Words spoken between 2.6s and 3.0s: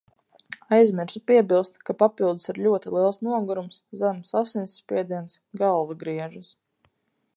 ļoti